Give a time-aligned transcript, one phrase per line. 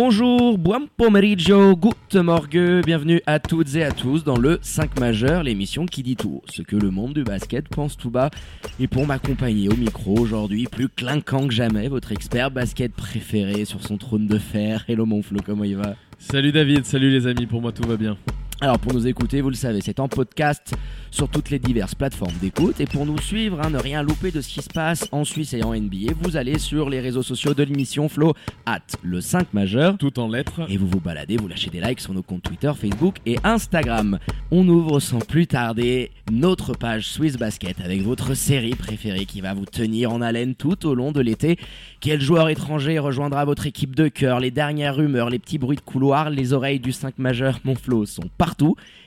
[0.00, 5.42] Bonjour, buon pomeriggio, good morgue, bienvenue à toutes et à tous dans le 5 majeur,
[5.42, 8.30] l'émission qui dit tout ce que le monde du basket pense tout bas.
[8.78, 13.82] Et pour m'accompagner au micro aujourd'hui, plus clinquant que jamais, votre expert basket préféré sur
[13.82, 14.84] son trône de fer.
[14.86, 15.96] Hello mon Flo, comment il va?
[16.20, 18.16] Salut David, salut les amis, pour moi tout va bien.
[18.60, 20.74] Alors pour nous écouter, vous le savez, c'est en podcast
[21.12, 22.80] sur toutes les diverses plateformes d'écoute.
[22.80, 25.54] Et pour nous suivre, hein, ne rien louper de ce qui se passe en Suisse
[25.54, 28.34] et en NBA, vous allez sur les réseaux sociaux de l'émission Flow,
[28.66, 29.96] at le 5 majeur.
[29.96, 30.62] Tout en lettres.
[30.68, 34.18] Et vous vous baladez, vous lâchez des likes sur nos comptes Twitter, Facebook et Instagram.
[34.50, 39.54] On ouvre sans plus tarder notre page Swiss Basket avec votre série préférée qui va
[39.54, 41.58] vous tenir en haleine tout au long de l'été.
[42.00, 44.40] Quel joueur étranger rejoindra votre équipe de cœur?
[44.40, 48.28] Les dernières rumeurs, les petits bruits de couloir, les oreilles du 5 majeur Monflo sont
[48.36, 48.47] partout.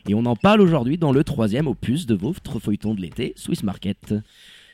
[0.08, 3.64] Et on en parle aujourd'hui dans le troisième opus de votre feuilleton de l'été, Swiss
[3.64, 4.16] Market.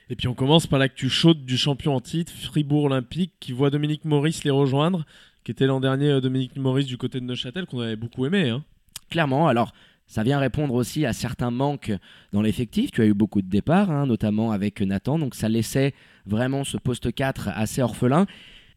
[0.09, 3.69] Et puis on commence par l'actu chaude du champion en titre, Fribourg Olympique, qui voit
[3.69, 5.05] Dominique Maurice les rejoindre,
[5.43, 8.49] qui était l'an dernier euh, Dominique Maurice du côté de Neuchâtel, qu'on avait beaucoup aimé.
[8.49, 8.63] Hein.
[9.09, 9.73] Clairement, alors
[10.05, 11.91] ça vient répondre aussi à certains manques
[12.31, 12.91] dans l'effectif.
[12.91, 15.93] Tu as eu beaucoup de départs, hein, notamment avec Nathan, donc ça laissait
[16.25, 18.25] vraiment ce poste 4 assez orphelin.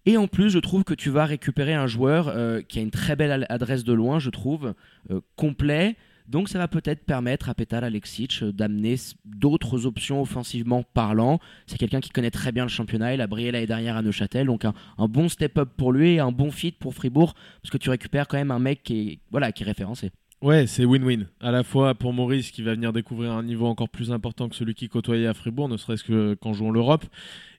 [0.07, 2.91] Et en plus, je trouve que tu vas récupérer un joueur euh, qui a une
[2.91, 4.75] très belle adresse de loin, je trouve,
[5.11, 5.97] euh, complet.
[6.27, 11.41] Donc ça va peut-être permettre à Petar Alexic euh, d'amener d'autres options offensivement parlant.
[11.67, 14.47] C'est quelqu'un qui connaît très bien le championnat, il a brillé l'année dernière à Neuchâtel,
[14.47, 14.73] donc un,
[15.09, 18.39] bon step-up pour lui et un bon fit pour Fribourg, parce que tu récupères quand
[18.39, 20.13] même un mec qui est, voilà, qui référencé.
[20.41, 21.27] Ouais, c'est win-win.
[21.41, 24.55] À la fois pour Maurice qui va venir découvrir un niveau encore plus important que
[24.55, 27.05] celui qui côtoyait à Fribourg, ne serait-ce que qu'en jouant l'Europe.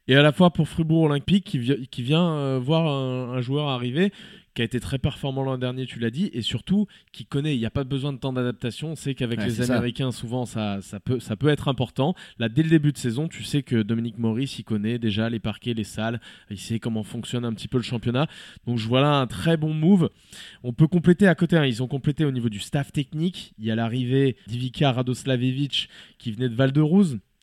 [0.08, 3.42] Et à la fois pour Fribourg Olympique qui, vi- qui vient euh, voir un, un
[3.42, 4.12] joueur arriver
[4.54, 7.56] qui a été très performant l'an dernier, tu l'as dit, et surtout qui connaît.
[7.56, 8.92] Il n'y a pas besoin de temps d'adaptation.
[8.92, 9.76] On sait qu'avec Ouais, les ça.
[9.76, 12.16] Américains, souvent, ça, ça, peut, ça peut être important.
[12.38, 15.40] Là, dès le début de saison, tu sais que Dominique Maurice, il connaît déjà les
[15.40, 16.20] parquets, les salles.
[16.50, 18.28] Il sait comment fonctionne un petit peu le championnat.
[18.68, 20.10] Donc, je vois là un très bon move.
[20.64, 21.56] On peut compléter à côté.
[21.56, 21.66] hein.
[21.66, 23.54] Ils ont complété au niveau du staff technique.
[23.58, 26.56] Il y a l'arrivée d'Ivica Radoslavevic qui venait de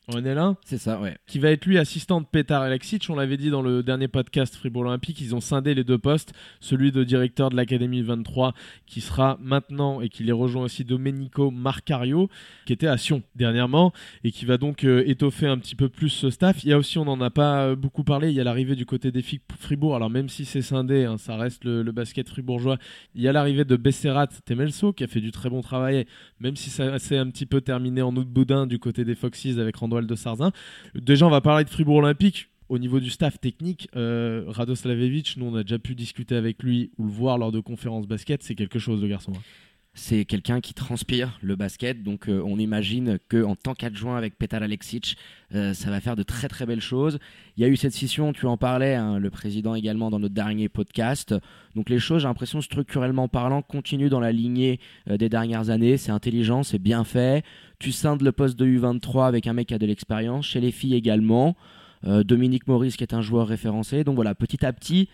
[0.09, 1.17] Val-de-Rouse en NL1 C'est ça, ouais.
[1.27, 3.05] qui va être lui assistant de Petar Alexic.
[3.09, 6.33] On l'avait dit dans le dernier podcast Fribourg Olympique, ils ont scindé les deux postes,
[6.59, 8.53] celui de directeur de l'Académie 23
[8.85, 12.29] qui sera maintenant et qui les rejoint aussi Domenico Marcario
[12.65, 13.93] qui était à Sion dernièrement
[14.23, 16.63] et qui va donc euh, étoffer un petit peu plus ce staff.
[16.63, 18.75] Il y a aussi, on n'en a pas euh, beaucoup parlé, il y a l'arrivée
[18.75, 19.95] du côté des filles Fribourg.
[19.95, 22.77] Alors même si c'est scindé, hein, ça reste le, le basket fribourgeois.
[23.15, 26.05] Il y a l'arrivée de Besserat Temelso qui a fait du très bon travail,
[26.39, 29.57] même si ça s'est un petit peu terminé en août boudin du côté des Foxes
[29.57, 30.51] avec Randall de Sarzin.
[30.95, 32.49] Déjà, on va parler de Fribourg Olympique.
[32.69, 37.05] Au niveau du staff technique, euh, nous on a déjà pu discuter avec lui ou
[37.05, 39.31] le voir lors de conférences basket, c'est quelque chose le garçon.
[39.35, 39.41] hein.
[39.93, 44.61] C'est quelqu'un qui transpire le basket, donc euh, on imagine qu'en tant qu'adjoint avec Petar
[44.61, 45.17] Alexic,
[45.55, 47.17] euh, ça va faire de très très belles choses.
[47.57, 50.35] Il y a eu cette scission, tu en parlais, hein, le président également dans notre
[50.35, 51.33] dernier podcast.
[51.75, 54.79] Donc les choses, j'ai l'impression, structurellement parlant, continuent dans la lignée
[55.09, 55.97] euh, des dernières années.
[55.97, 57.43] C'est intelligent, c'est bien fait.
[57.79, 60.71] Tu scindes le poste de U23 avec un mec qui a de l'expérience, chez les
[60.71, 61.55] filles également.
[62.01, 64.05] Dominique Maurice qui est un joueur référencé.
[64.05, 65.09] Donc voilà, petit à petit,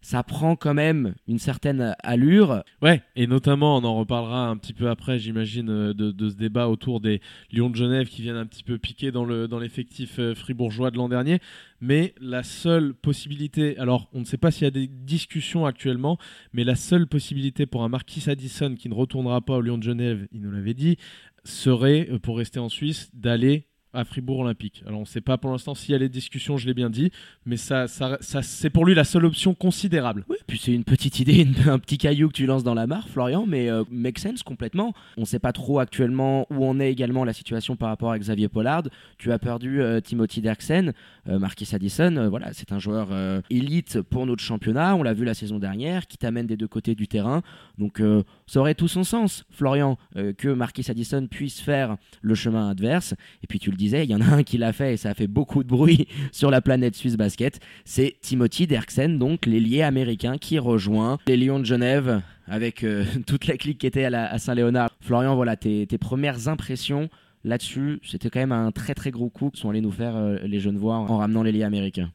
[0.00, 2.62] ça prend quand même une certaine allure.
[2.82, 6.68] Ouais, et notamment, on en reparlera un petit peu après, j'imagine, euh, de, ce débat
[6.68, 7.20] autour des
[7.52, 10.90] Lions de Genève qui viennent un petit peu piquer dans le dans l'effectif euh, fribourgeois
[10.90, 11.40] de l'an dernier.
[11.80, 16.18] Mais la seule possibilité, alors on ne sait pas s'il y a des discussions actuellement,
[16.52, 19.82] mais la seule possibilité pour un Marquis Addison qui ne retournera pas au Lions de
[19.82, 20.96] Genève, il nous l'avait dit,
[21.44, 24.82] serait, euh, pour rester en Suisse, d'aller à Fribourg Olympique.
[24.86, 26.90] Alors on ne sait pas pour l'instant s'il y a les discussions, je l'ai bien
[26.90, 27.10] dit,
[27.46, 30.24] mais ça, ça, ça c'est pour lui la seule option considérable.
[30.28, 33.08] Oui, puis c'est une petite idée, un petit caillou que tu lances dans la mare,
[33.08, 34.92] Florian, mais euh, make sense complètement.
[35.16, 38.18] On ne sait pas trop actuellement où en est également la situation par rapport à
[38.18, 38.84] Xavier Pollard.
[39.18, 40.92] Tu as perdu euh, Timothy Derksen,
[41.28, 43.08] euh, Marquis Addison, euh, voilà, c'est un joueur
[43.50, 44.94] élite pour notre championnat.
[44.94, 47.42] On l'a vu la saison dernière, qui t'amène des deux côtés du terrain.
[47.78, 48.02] Donc
[48.46, 53.14] ça aurait tout son sens, Florian, que Marquis Addison puisse faire le chemin adverse.
[53.42, 55.10] Et puis tu le disais, il y en a un qui l'a fait et ça
[55.10, 57.60] a fait beaucoup de bruit sur la planète Suisse Basket.
[57.84, 63.46] C'est Timothy Derksen, donc l'ailier américain qui rejoint les Lions de Genève avec euh, toute
[63.46, 64.90] la clique qui était à, Saint-Léonard.
[65.00, 67.08] Florian, voilà tes, premières impressions
[67.44, 68.00] là-dessus.
[68.04, 70.60] C'était quand même un très très gros coup que sont allés nous faire euh, les
[70.60, 72.10] Genevois en, en ramenant l'ailier américain.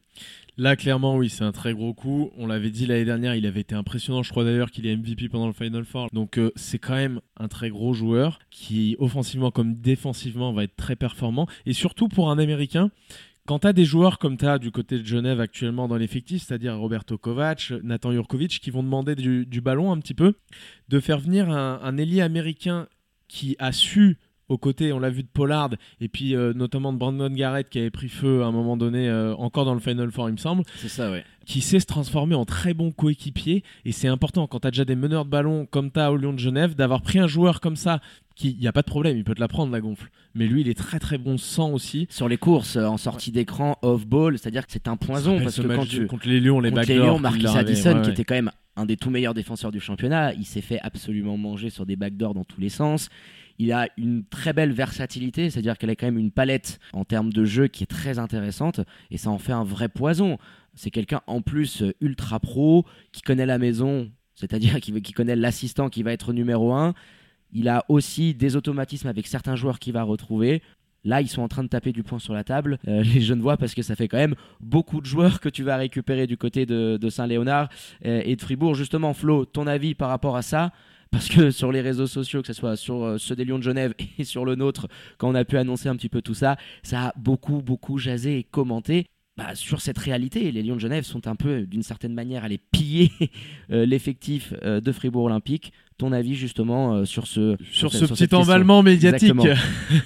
[0.56, 2.30] Là, clairement, oui, c'est un très gros coup.
[2.36, 4.22] On l'avait dit l'année dernière, il avait été impressionnant.
[4.22, 6.08] Je crois d'ailleurs qu'il est MVP pendant le Final Four.
[6.12, 10.76] Donc, euh, c'est quand même un très gros joueur qui, offensivement comme défensivement, va être
[10.76, 11.48] très performant.
[11.66, 12.90] Et surtout pour un Américain,
[13.46, 16.44] quand tu as des joueurs comme tu as du côté de Genève actuellement dans l'effectif,
[16.44, 20.34] c'est-à-dire Roberto Kovac, Nathan Jurkovic, qui vont demander du, ballon un petit peu,
[20.88, 22.86] de faire venir un, un ailier américain
[23.26, 24.18] qui a su
[24.48, 25.70] aux côtés, on l'a vu de Pollard,
[26.00, 29.08] et puis euh, notamment de Brandon Garrett qui avait pris feu à un moment donné,
[29.08, 30.62] euh, encore dans le Final Four, il me semble.
[30.76, 31.24] C'est ça, ouais.
[31.46, 33.64] Qui sait se transformer en très bon coéquipier.
[33.84, 36.16] Et c'est important quand tu as déjà des meneurs de ballon comme tu as au
[36.16, 38.00] Lyon de Genève, d'avoir pris un joueur comme ça,
[38.34, 40.10] qui, il n'y a pas de problème, il peut te la prendre la gonfle.
[40.34, 42.06] Mais lui, il est très très bon sans aussi.
[42.10, 45.38] Sur les courses, euh, en sortie d'écran, off-ball, c'est-à-dire que c'est un poison.
[45.40, 46.06] Parce que quand tu.
[46.06, 48.96] Contre les Lions, les Contre les Lions, Marquis Addison, qui était quand même un des
[48.96, 52.60] tout meilleurs défenseurs du championnat, il s'est fait absolument manger sur des backdoors dans tous
[52.60, 53.08] les sens.
[53.58, 57.32] Il a une très belle versatilité, c'est-à-dire qu'elle a quand même une palette en termes
[57.32, 58.80] de jeu qui est très intéressante
[59.10, 60.38] et ça en fait un vrai poison.
[60.74, 65.88] C'est quelqu'un en plus euh, ultra pro qui connaît la maison, c'est-à-dire qui, connaît l'assistant
[65.88, 66.94] qui va être numéro 1.
[67.52, 70.62] Il a aussi des automatismes avec certains joueurs qu'il va retrouver.
[71.04, 73.40] Là, ils sont en train de taper du poing sur la table, euh, les jeunes
[73.40, 76.36] voix, parce que ça fait quand même beaucoup de joueurs que tu vas récupérer du
[76.36, 77.68] côté de, Saint-Léonard
[78.04, 78.74] euh, et de Fribourg.
[78.74, 80.72] Justement, Flo, ton avis par rapport à ça?
[81.14, 83.62] Parce que sur les réseaux sociaux, que ce soit sur euh, ceux des Lions de
[83.62, 86.56] Genève et sur le nôtre, quand on a pu annoncer un petit peu tout ça,
[86.82, 89.06] ça a beaucoup, beaucoup jasé et commenté.
[89.36, 92.58] Bah, sur cette réalité, les Lions de Genève sont un peu, d'une certaine manière, allés
[92.58, 93.12] piller
[93.70, 95.72] euh, l'effectif euh, de Fribourg Olympique.
[95.98, 99.32] Ton avis justement sur ce sur, ce petit emballement médiatique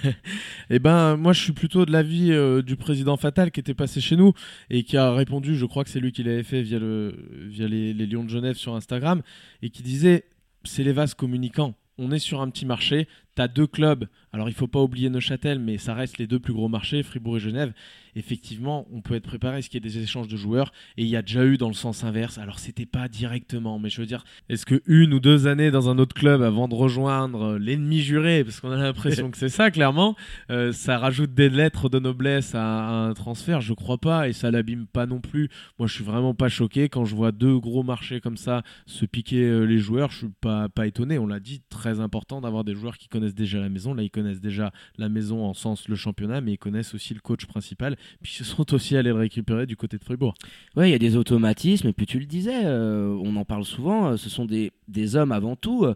[0.70, 2.31] Eh ben, moi, je suis plutôt de l'avis
[2.62, 4.34] du président Fatal qui était passé chez nous
[4.69, 5.56] et qui a répondu.
[5.56, 7.14] Je crois que c'est lui qui l'avait fait via le
[7.49, 9.22] via les, les Lions de Genève sur Instagram
[9.62, 10.26] et qui disait
[10.69, 11.75] c'est les vases communicants.
[11.97, 13.09] On est sur un petit marché,
[13.46, 16.52] tu deux clubs, alors il faut pas oublier Neuchâtel, mais ça reste les deux plus
[16.52, 17.73] gros marchés, Fribourg et Genève
[18.19, 20.73] effectivement, on peut être préparé à ce qu'il y ait des échanges de joueurs.
[20.96, 22.38] Et il y a déjà eu dans le sens inverse.
[22.38, 25.88] Alors, c'était pas directement, mais je veux dire, est-ce que une ou deux années dans
[25.88, 29.70] un autre club avant de rejoindre l'ennemi juré, parce qu'on a l'impression que c'est ça,
[29.70, 30.17] clairement,
[30.50, 33.61] euh, ça rajoute des lettres de noblesse à, un transfert?
[33.61, 35.49] Je crois pas, et ça l'abîme pas non plus.
[35.79, 39.06] Moi, je suis vraiment pas choqué quand je vois deux gros marchés comme ça se
[39.06, 40.11] piquer euh, les joueurs.
[40.11, 41.19] Je suis pas, pas étonné.
[41.19, 43.95] On l'a dit, très important d'avoir des joueurs qui connaissent déjà la maison.
[43.95, 47.21] Là, ils connaissent déjà la maison en sens le championnat, mais ils connaissent aussi le
[47.21, 50.35] coach principal puis ils se sont aussi allés le récupérer du côté de Fribourg.
[50.77, 53.65] Oui, il y a des automatismes, et puis tu le disais, euh, on en parle
[53.65, 55.87] souvent, euh, ce sont des, des hommes avant tout.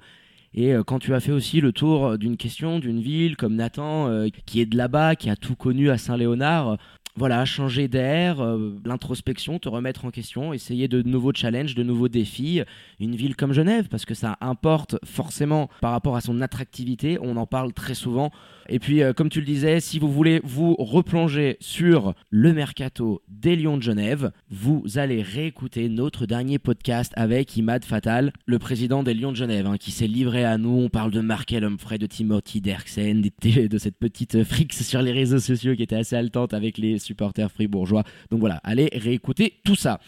[0.56, 4.26] Euh, et quand tu as fait aussi le tour d'une question, d'une ville comme Nathan,
[4.46, 6.76] qui est de là-bas, qui a tout connu à Saint-Léonard,
[7.14, 8.42] voilà, changer d'air,
[8.86, 12.62] l'introspection, te remettre en question, essayer de nouveaux challenges, de nouveaux défis.
[13.00, 17.36] Une ville comme Genève, parce que ça importe forcément par rapport à son attractivité, on
[17.36, 18.30] en parle très souvent.
[18.68, 23.22] Et puis, euh, comme tu le disais, si vous voulez vous replonger sur le mercato
[23.28, 29.02] des Lions de Genève, vous allez réécouter notre dernier podcast avec Imad Fatal, le président
[29.02, 30.70] des Lions de Genève, hein, qui s'est livré à nous.
[30.70, 35.38] On parle de Markel Humphrey, de Timothy Derksen, de cette petite frix sur les réseaux
[35.38, 38.04] sociaux qui était assez haletante avec les supporters fribourgeois.
[38.30, 40.00] Donc voilà, allez réécouter tout ça.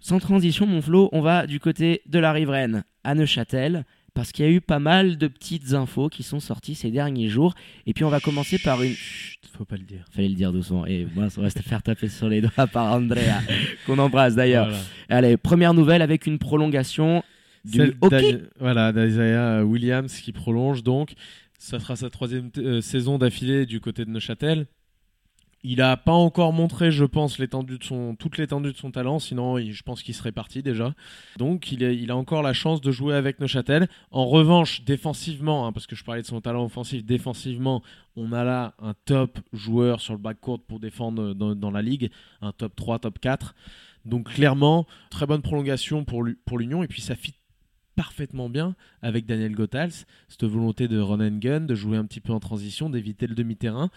[0.00, 3.84] Sans transition, mon Flo, on va du côté de la riveraine à Neuchâtel
[4.18, 7.28] parce qu'il y a eu pas mal de petites infos qui sont sorties ces derniers
[7.28, 7.54] jours.
[7.86, 8.92] Et puis on va commencer par une.
[8.92, 10.04] Chut, faut pas le dire.
[10.10, 10.84] Fallait le dire doucement.
[10.86, 13.40] Et moi, ça reste à faire taper sur les doigts par Andrea,
[13.86, 14.74] qu'on embrasse d'ailleurs.
[15.08, 17.22] Allez, première nouvelle avec une prolongation
[17.64, 18.40] du hockey.
[18.58, 21.12] Voilà, d'Isaiah Williams qui prolonge donc.
[21.56, 24.66] Ça sera sa troisième euh, saison d'affilée du côté de Neuchâtel.
[25.64, 30.02] Il n'a pas encore montré, je pense, toute l'étendue de son talent, sinon je pense
[30.02, 30.94] qu'il serait parti déjà.
[31.36, 33.88] Donc il, a encore la chance de jouer avec Neuchâtel.
[34.12, 37.82] En revanche, défensivement, hein, parce que je parlais de son talent offensif, défensivement,
[38.14, 42.10] on a là un top joueur sur le backcourt pour défendre dans, la ligue,
[42.40, 43.54] un top 3, top 4.
[44.04, 47.34] Donc clairement, très bonne prolongation pour, pour l'Union, et puis ça fit
[47.96, 52.20] parfaitement bien avec Daniel Gothals, cette volonté de run and gun, de jouer un petit
[52.20, 53.90] peu en transition, d'éviter le demi-terrain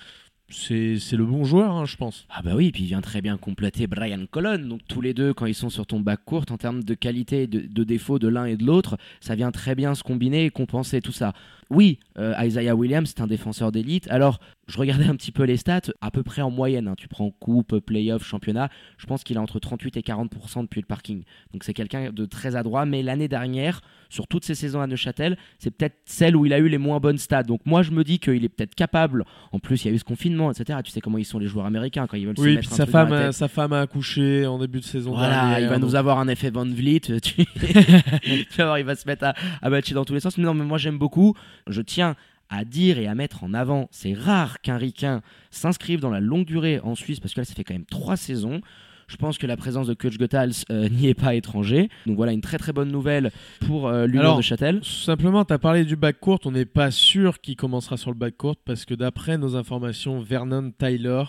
[0.51, 2.25] c'est le bon joueur, hein, je pense.
[2.29, 4.59] Ah bah oui, et puis il vient très bien compléter Brian Colon.
[4.59, 7.43] Donc tous les deux, quand ils sont sur ton bac court, en termes de qualité
[7.43, 10.45] et de, de défaut de l'un et de l'autre, ça vient très bien se combiner
[10.45, 11.33] et compenser tout ça.
[11.71, 14.05] Oui, euh, Isaiah Williams, c'est un défenseur d'élite.
[14.11, 16.89] Alors, je regardais un petit peu les stats, à peu près en moyenne.
[16.89, 16.95] Hein.
[16.97, 18.69] Tu prends coupe, playoff, championnat.
[18.97, 21.23] Je pense qu'il a entre 38 et 40% depuis le parking.
[21.53, 22.85] Donc c'est quelqu'un de très adroit.
[22.85, 26.59] Mais l'année dernière, sur toutes ses saisons à Neuchâtel, c'est peut-être celle où il a
[26.59, 27.43] eu les moins bonnes stats.
[27.43, 29.23] Donc moi, je me dis qu'il est peut-être capable.
[29.53, 30.79] En plus, il y a eu ce confinement, etc.
[30.83, 33.31] Tu sais comment ils sont les joueurs américains quand ils veulent se mettre sa femme,
[33.31, 35.13] sa femme a accouché en début de saison.
[35.13, 37.01] Voilà, il va nous avoir un effet Van Vliet.
[37.21, 38.57] Tu...
[38.57, 40.37] vas voir, il va se mettre à, à matcher dans tous les sens.
[40.37, 41.35] Mais non, mais moi j'aime beaucoup.
[41.67, 42.15] Je tiens
[42.49, 43.87] à dire et à mettre en avant.
[43.91, 47.55] C'est rare qu'un Ricain s'inscrive dans la longue durée en Suisse parce que là, ça
[47.55, 48.61] fait quand même trois saisons.
[49.07, 51.89] Je pense que la présence de coach Goethals euh, n'y est pas étranger.
[52.05, 53.31] Donc voilà une très très bonne nouvelle
[53.65, 54.79] pour euh, l'Union de Châtel.
[54.83, 56.39] Simplement, tu as parlé du backcourt.
[56.45, 60.71] On n'est pas sûr qu'il commencera sur le backcourt parce que d'après nos informations, Vernon
[60.77, 61.23] Tyler,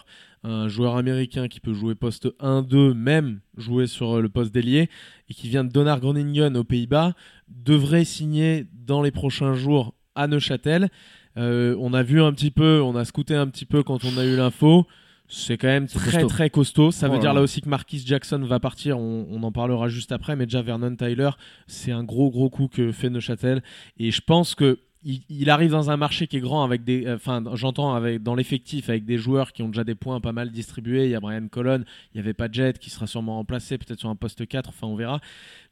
[0.44, 4.88] un joueur américain qui peut jouer poste 1-2, même jouer sur euh, le poste d'ailier,
[5.28, 7.14] et qui vient de Donar Groningen aux Pays-Bas,
[7.48, 10.88] devrait signer dans les prochains jours à Neuchâtel.
[11.36, 14.18] Euh, on a vu un petit peu, on a scouté un petit peu quand on
[14.18, 14.86] a eu l'info.
[15.28, 16.26] C'est quand même très costaud.
[16.28, 16.90] très costaud.
[16.90, 17.40] Ça veut Oh dire là.
[17.40, 18.98] aussi que Marquis Jackson va partir.
[18.98, 20.36] On, on en parlera juste après.
[20.36, 21.30] Mais déjà Vernon Tyler,
[21.66, 23.62] c'est un gros gros coup que fait Neuchâtel.
[23.98, 27.06] Et je pense que il, il arrive dans un marché qui est grand avec des,
[27.06, 30.32] euh, enfin j'entends avec dans l'effectif avec des joueurs qui ont déjà des points pas
[30.32, 31.06] mal distribués.
[31.06, 34.00] Il y a Brian Colon, il y avait pas Jet qui sera sûrement remplacé peut-être
[34.00, 34.68] sur un poste 4.
[34.68, 35.20] Enfin on verra.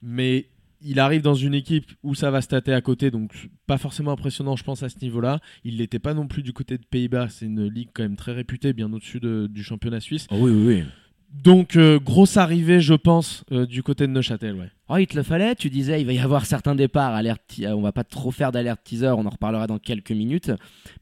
[0.01, 0.47] Mais
[0.83, 4.57] il arrive dans une équipe où ça va stater à côté, donc pas forcément impressionnant,
[4.57, 5.41] je pense, à ce niveau-là.
[5.65, 8.33] Il l'était pas non plus du côté de Pays-Bas, c'est une ligue quand même très
[8.33, 10.27] réputée, bien au-dessus de- du championnat suisse.
[10.31, 10.85] Oh oui, oui, oui.
[11.33, 14.69] Donc, euh, grosse arrivée, je pense, euh, du côté de Neuchâtel, ouais.
[14.89, 17.63] Oh, il te le fallait, tu disais il va y avoir certains départs, alerte, te-
[17.63, 20.51] euh, on va pas trop faire d'alerte teaser, on en reparlera dans quelques minutes.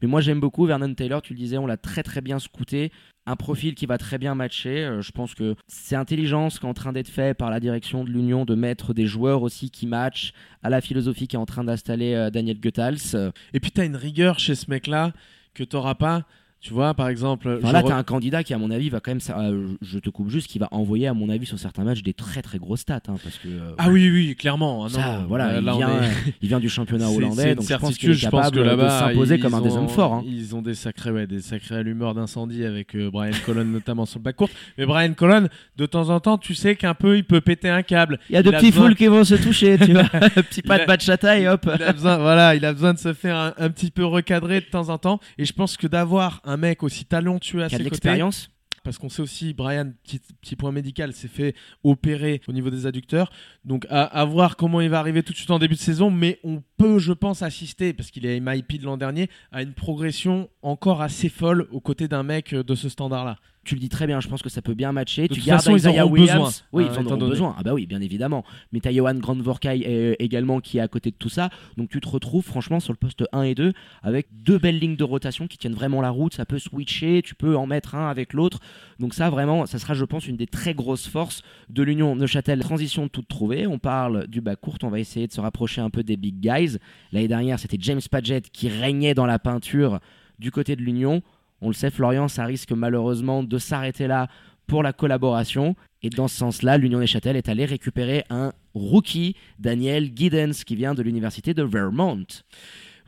[0.03, 2.91] Mais moi j'aime beaucoup Vernon Taylor, tu le disais, on l'a très très bien scouté,
[3.25, 4.83] un profil qui va très bien matcher.
[4.85, 7.59] Euh, je pense que c'est intelligent ce qui est en train d'être fait par la
[7.59, 11.39] direction de l'Union de mettre des joueurs aussi qui matchent à la philosophie qui est
[11.39, 13.31] en train d'installer Daniel Goethals.
[13.53, 15.11] Et puis, t'as une rigueur chez ce mec-là
[15.55, 16.25] que t'auras pas.
[16.61, 17.59] Tu vois, par exemple.
[17.63, 19.21] Enfin, là, re- t'as un candidat qui, à mon avis, va quand même.
[19.29, 22.13] euh, je te coupe juste, qui va envoyer, à mon avis, sur certains matchs, des
[22.13, 22.95] très très grosses stats.
[23.07, 23.47] hein, parce que.
[23.47, 24.83] euh, Ah oui, oui, clairement.
[24.85, 27.97] Ah non, ça, voilà, il, vient, est- il vient du championnat hollandais, donc je pense
[27.97, 30.13] qu'il est capable que là-bas, de s'imposer comme un ont- deuxième fort.
[30.15, 30.23] hein.
[30.27, 34.19] Ils ont des sacrés, ouais, des sacrées allumeurs d'incendie avec euh, Brian Colon notamment sur
[34.19, 34.49] le backcourt.
[34.77, 35.47] Mais Brian Colon,
[35.77, 38.19] de temps en temps, tu sais qu'un peu, il peut péter un câble.
[38.29, 40.03] Il y a a petits foules qui vont se toucher, tu vois.
[40.03, 41.69] Petit pas de bachata et hop.
[41.73, 44.65] Il a besoin, voilà, il a besoin de se faire un petit peu recadrer de
[44.65, 45.21] temps en temps.
[45.37, 48.49] Et je pense que d'avoir un mec aussi talentueux à ses côtés, l'expérience.
[48.83, 51.53] parce qu'on sait aussi, Brian, petit, petit point médical, s'est fait
[51.83, 53.31] opérer au niveau des adducteurs.
[53.65, 56.09] Donc à, à voir comment il va arriver tout de suite en début de saison,
[56.09, 59.73] mais on peut, je pense, assister, parce qu'il est MIP de l'an dernier, à une
[59.73, 63.37] progression encore assez folle aux côtés d'un mec euh, de ce standard-là.
[63.69, 65.27] Tu le dis très bien, je pense que ça peut bien matcher.
[65.27, 66.39] De tu toute gardes façon, ils auront Williams.
[66.39, 67.29] besoin, Oui, ils en étant auront donné.
[67.29, 67.55] besoin.
[67.55, 68.43] Ah bah oui, bien évidemment.
[68.71, 71.51] Mais t'as Johan Grandvorkay euh, également qui est à côté de tout ça.
[71.77, 74.95] Donc tu te retrouves franchement sur le poste 1 et 2 avec deux belles lignes
[74.95, 76.33] de rotation qui tiennent vraiment la route.
[76.33, 78.57] Ça peut switcher, tu peux en mettre un avec l'autre.
[78.97, 82.61] Donc ça vraiment, ça sera je pense une des très grosses forces de l'Union Neuchâtel.
[82.61, 83.67] Transition toute trouvée.
[83.67, 84.79] On parle du bas court.
[84.81, 86.77] On va essayer de se rapprocher un peu des big guys.
[87.11, 89.99] L'année dernière, c'était James Padgett qui régnait dans la peinture
[90.39, 91.21] du côté de l'Union.
[91.61, 94.27] On le sait, Florian, ça risque malheureusement de s'arrêter là
[94.67, 95.75] pour la collaboration.
[96.03, 100.93] Et dans ce sens-là, l'Union Neuchâtel est allée récupérer un rookie, Daniel Giddens, qui vient
[100.93, 102.25] de l'université de Vermont.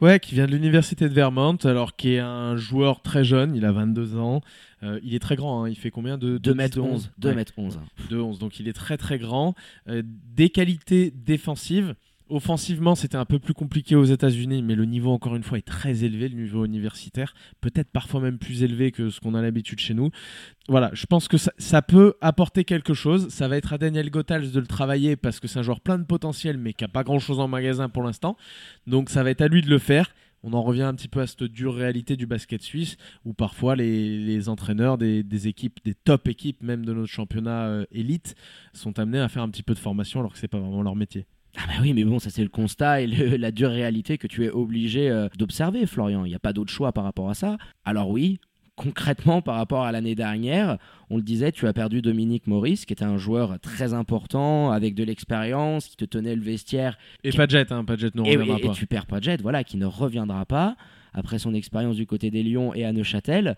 [0.01, 3.63] Ouais, qui vient de l'université de Vermont, alors qui est un joueur très jeune, il
[3.65, 4.41] a 22 ans.
[4.81, 7.11] Euh, il est très grand, hein, il fait combien de 2 mètres 11.
[7.19, 7.35] 2 Ouais.
[7.35, 7.79] mètres 11.
[8.09, 9.53] 2 11 donc il est très très grand.
[9.87, 11.93] Euh, des qualités défensives.
[12.31, 15.67] Offensivement, c'était un peu plus compliqué aux États-Unis, mais le niveau, encore une fois, est
[15.67, 17.33] très élevé, le niveau universitaire.
[17.59, 20.11] Peut-être parfois même plus élevé que ce qu'on a l'habitude chez nous.
[20.69, 23.27] Voilà, je pense que ça, peut apporter quelque chose.
[23.27, 25.99] Ça va être à Daniel Gothals de le travailler parce que c'est un joueur plein
[25.99, 28.37] de potentiel, mais qui n'a pas grand-chose en magasin pour l'instant.
[28.87, 30.13] Donc ça va être à lui de le faire.
[30.43, 32.95] On en revient un petit peu à cette dure réalité du basket suisse,
[33.25, 37.85] où parfois les, entraîneurs des, des équipes, des top équipes même de notre championnat euh,
[37.91, 38.35] élite,
[38.73, 40.95] sont amenés à faire un petit peu de formation alors que c'est pas vraiment leur
[40.95, 41.25] métier.
[41.57, 44.27] Ah bah oui, mais bon, ça c'est le constat et le- la dure réalité que
[44.27, 46.25] tu es obligé euh, d'observer, Florian.
[46.25, 47.57] Il n'y a pas d'autre choix par rapport à ça.
[47.83, 48.39] Alors oui,
[48.77, 50.77] concrètement, par rapport à l'année dernière,
[51.09, 54.95] on le disait, tu as perdu Dominique Maurice, qui était un joueur très important, avec
[54.95, 58.65] de l'expérience, qui te tenait le vestiaire Et jet, hein, jet ne Et, reviendra et-
[58.65, 58.73] et pas.
[58.73, 60.77] tu perds jet, voilà, qui ne reviendra pas
[61.13, 63.57] après son expérience du côté des Lions et à Neuchâtel.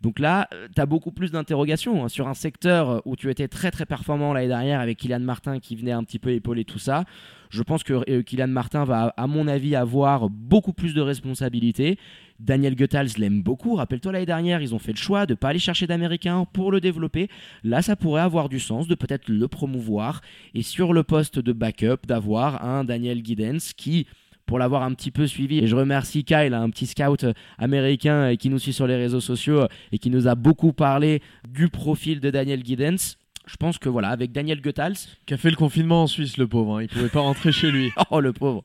[0.00, 3.70] Donc là, tu as beaucoup plus d'interrogations hein, sur un secteur où tu étais très
[3.70, 7.04] très performant l'année dernière avec Kylian Martin qui venait un petit peu épauler tout ça.
[7.50, 11.98] Je pense que euh, Kylian Martin va, à mon avis, avoir beaucoup plus de responsabilités.
[12.40, 13.76] Daniel Goethals l'aime beaucoup.
[13.76, 16.72] Rappelle-toi, l'année dernière, ils ont fait le choix de ne pas aller chercher d'Américains pour
[16.72, 17.28] le développer.
[17.62, 20.20] Là, ça pourrait avoir du sens de peut-être le promouvoir.
[20.54, 24.06] Et sur le poste de backup, d'avoir un Daniel Giddens qui,
[24.46, 28.32] pour l'avoir un petit peu suivi, et je remercie Kyle, un petit scout euh, américain
[28.32, 31.22] euh, qui nous suit sur les réseaux sociaux euh, et qui nous a beaucoup parlé
[31.48, 33.16] du profil de Daniel Giddens.
[33.46, 34.96] Je pense que voilà, avec Daniel Goethals,
[35.26, 36.78] Qui a fait le confinement en Suisse, le pauvre.
[36.78, 36.82] hein.
[36.82, 37.90] Il pouvait pas rentrer chez lui.
[38.10, 38.64] Oh le pauvre.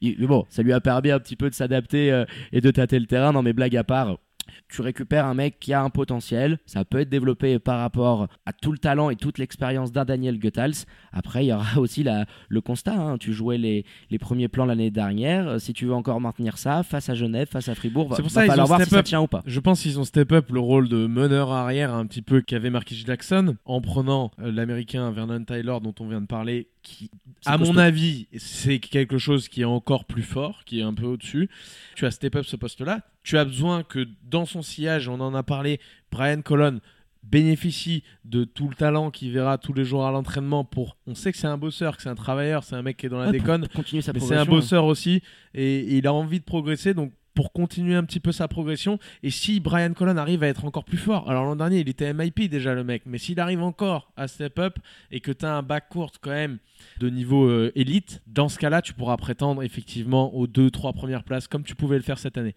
[0.00, 2.70] Il- mais bon, ça lui a permis un petit peu de s'adapter euh, et de
[2.70, 3.32] tâter le terrain.
[3.32, 4.16] Non mais blague à part,
[4.68, 8.52] tu récupères un mec qui a un potentiel, ça peut être développé par rapport à
[8.52, 10.84] tout le talent et toute l'expérience d'un Daniel Goethals.
[11.12, 13.18] Après, il y aura aussi la, le constat, hein.
[13.18, 17.08] tu jouais les, les premiers plans l'année dernière, si tu veux encore maintenir ça face
[17.08, 18.92] à Genève, face à Fribourg, C'est va, pour va ça, ils ont voir si step
[18.94, 19.04] ça up.
[19.04, 19.42] tient ou pas.
[19.46, 22.70] Je pense qu'ils ont step up le rôle de meneur arrière un petit peu qu'avait
[22.70, 27.10] Marquis Jackson en prenant euh, l'américain Vernon Tyler dont on vient de parler qui
[27.46, 31.04] à mon avis c'est quelque chose qui est encore plus fort qui est un peu
[31.06, 31.50] au-dessus
[31.94, 35.20] tu as step up ce poste là tu as besoin que dans son sillage on
[35.20, 36.80] en a parlé Brian Colon
[37.22, 41.32] bénéficie de tout le talent qu'il verra tous les jours à l'entraînement pour on sait
[41.32, 43.26] que c'est un bosseur que c'est un travailleur c'est un mec qui est dans la
[43.26, 44.52] Ouais, déconne Continuer sa mais c'est un progression.
[44.54, 45.22] bosseur aussi
[45.54, 49.30] et il a envie de progresser donc pour continuer un petit peu sa progression et
[49.30, 52.48] si Brian Colon arrive à être encore plus fort alors l'an dernier il était MIP
[52.50, 54.78] déjà le mec mais s'il arrive encore à step up
[55.10, 56.58] et que tu as un back court quand même
[56.98, 60.92] de niveau euh, élite dans ce cas là tu pourras prétendre effectivement aux deux trois
[60.92, 62.56] premières places comme tu pouvais le faire cette année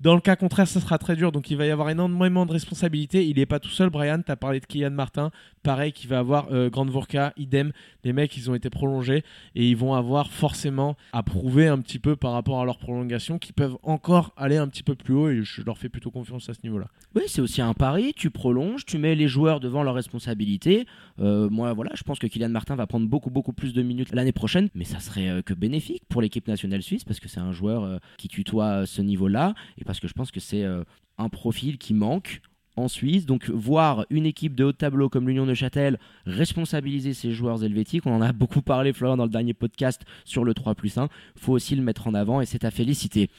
[0.00, 2.52] dans le cas contraire ça sera très dur donc il va y avoir énormément de
[2.52, 5.30] responsabilités il n'est pas tout seul Brian tu as parlé de Kylian Martin
[5.62, 7.72] pareil qui va avoir euh, Grande Vorka idem
[8.04, 9.24] les mecs ils ont été prolongés
[9.54, 13.38] et ils vont avoir forcément à prouver un petit peu par rapport à leur prolongation
[13.38, 16.48] qui peuvent encore aller un petit peu plus haut et je leur fais plutôt confiance
[16.48, 16.86] à ce niveau-là.
[17.14, 18.12] Oui, c'est aussi un pari.
[18.14, 20.86] Tu prolonges, tu mets les joueurs devant leurs responsabilités.
[21.20, 24.12] Euh, moi, voilà, je pense que Kylian Martin va prendre beaucoup, beaucoup plus de minutes
[24.12, 27.40] l'année prochaine, mais ça serait euh, que bénéfique pour l'équipe nationale suisse parce que c'est
[27.40, 30.84] un joueur euh, qui tutoie ce niveau-là parce que je pense que c'est euh,
[31.18, 32.40] un profil qui manque
[32.76, 33.26] en Suisse.
[33.26, 37.62] Donc, voir une équipe de haut de tableau comme l'Union de Châtel responsabiliser ses joueurs
[37.64, 40.98] helvétiques, on en a beaucoup parlé, Florian, dans le dernier podcast sur le 3 plus
[40.98, 41.08] 1.
[41.36, 43.30] faut aussi le mettre en avant et c'est à féliciter.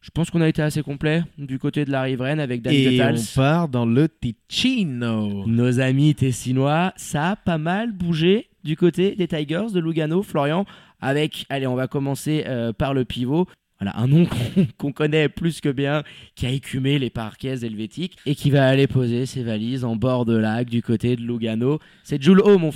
[0.00, 3.18] Je pense qu'on a été assez complet du côté de la riveraine avec Dan Goethals.
[3.34, 5.44] part dans le Ticino.
[5.46, 10.66] Nos amis tessinois, ça a pas mal bougé du côté des Tigers de Lugano, Florian,
[11.00, 13.46] avec, allez, on va commencer euh, par le pivot.
[13.80, 14.26] Voilà, un nom
[14.78, 16.02] qu'on connaît plus que bien,
[16.34, 20.24] qui a écumé les parquets helvétiques et qui va aller poser ses valises en bord
[20.24, 21.78] de lac du côté de Lugano.
[22.02, 22.72] C'est Jules O, mon.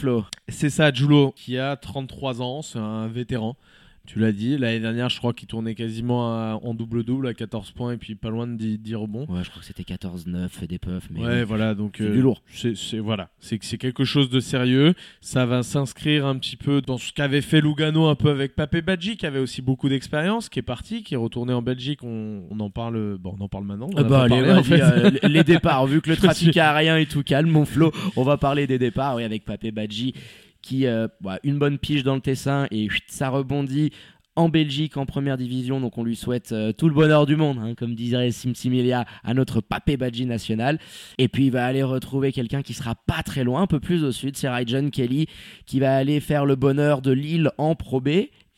[0.48, 3.56] C'est ça, Julo, qui a 33 ans, c'est un vétéran.
[4.04, 7.70] Tu l'as dit, l'année dernière, je crois qu'il tournait quasiment à- en double-double à 14
[7.70, 9.26] points et puis pas loin de 10, 10 rebonds.
[9.28, 12.20] Ouais, je crois que c'était 14-9 des puffs, mais Ouais, voilà, donc c'est euh, du
[12.20, 12.42] lourd.
[12.52, 14.94] c'est voilà, c'est c'est quelque chose de sérieux.
[15.20, 18.82] Ça va s'inscrire un petit peu dans ce qu'avait fait Lugano un peu avec Papé
[18.82, 22.00] Badji, qui avait aussi beaucoup d'expérience, qui est parti, qui est retourné en Belgique.
[22.02, 23.88] On, on en parle, bon, on en parle maintenant.
[23.94, 27.48] on Ah bah en euh, les départs, vu que le trafic aérien est tout calme,
[27.50, 30.12] mon Flo, on va parler des départs, oui, avec Papé Badji,
[30.62, 33.92] qui, euh, bah, une bonne pige dans le Tessin, et ça rebondit
[34.34, 37.58] en Belgique en première division, donc on lui souhaite euh, tout le bonheur du monde,
[37.58, 40.78] hein, comme dirait Simsimilia à notre Papé Badji national.
[41.18, 44.04] Et puis il va aller retrouver quelqu'un qui sera pas très loin, un peu plus
[44.04, 45.26] au sud, c'est John Kelly,
[45.66, 48.08] qui va aller faire le bonheur de Lille en Pro B.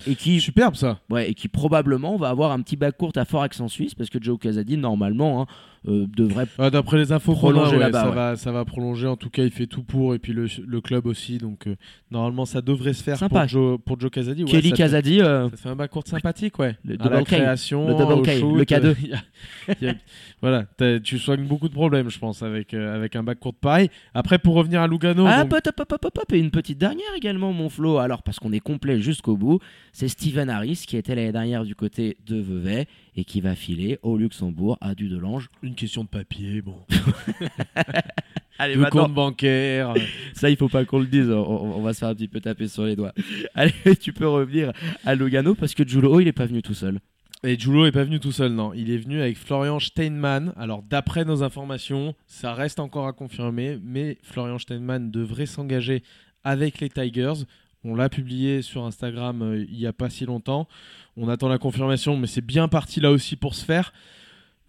[0.06, 1.00] Et qui, Superbe ça.
[1.08, 4.10] Ouais, et qui probablement va avoir un petit bac court à fort accent suisse parce
[4.10, 5.46] que Joe Casadi normalement hein,
[5.84, 8.14] devrait Ah, D'après les infos Prolonger ouais, ça, ouais.
[8.14, 9.06] va, ça va prolonger.
[9.06, 10.14] En tout cas, il fait tout pour.
[10.14, 11.38] Et puis le, le club aussi.
[11.38, 11.76] Donc euh,
[12.10, 13.40] normalement, ça devrait se faire Sympa.
[13.40, 14.44] pour Joe, pour Joe Casadi.
[14.44, 16.76] Kelly Casadi euh, ça fait un backcourt sympathique, ouais.
[16.84, 17.26] Le la double K.
[17.26, 18.84] création, Le double K, shoot, le K2.
[18.86, 19.94] euh, il y a- il y a-
[20.42, 20.66] voilà,
[21.02, 23.88] tu soignes beaucoup de problèmes, je pense, avec, euh, avec un backcourt pareil.
[24.12, 26.78] Après, pour revenir à Lugano, ah, donc- pop, pop, pop, pop, pop, et une petite
[26.78, 27.98] dernière également, mon Flo.
[27.98, 29.58] Alors, parce qu'on est complet jusqu'au bout,
[29.92, 33.98] c'est Steven Harris qui était l'année dernière du côté de Vevey et qui va filer
[34.02, 35.48] au Luxembourg à Dudelange.
[35.62, 36.76] une question de papier, bon.
[38.58, 39.94] Allez, Le compte bancaire.
[40.34, 42.68] ça, il faut pas qu'on le dise, on, va se faire un petit peu taper
[42.68, 43.12] sur les doigts.
[43.54, 44.72] Allez, tu peux revenir
[45.04, 47.00] à Lugano parce que Julo, il est pas venu tout seul.
[47.42, 48.72] Et Julo est pas venu tout seul, non.
[48.72, 50.52] Il est venu avec Florian Steinmann.
[50.56, 56.02] Alors, d'après nos informations, ça reste encore à confirmer, mais Florian Steinmann devrait s'engager
[56.44, 57.44] avec les Tigers.
[57.82, 60.68] On l'a publié sur Instagram euh, il y a pas si longtemps.
[61.16, 63.92] On attend la confirmation, mais c'est bien parti là aussi pour se faire.